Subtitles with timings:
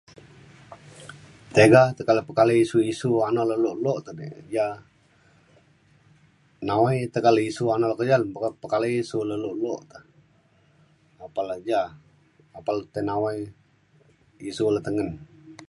[1.55, 4.65] tiga teka le pekalai isu isu anon le lok lok le dik ja
[6.67, 9.81] nawai teka le isu anon le ke ja boka pekalai isu le lok lok
[11.25, 11.81] apan le ja
[12.57, 13.39] apan le tei nawai
[14.49, 15.09] isu le tengen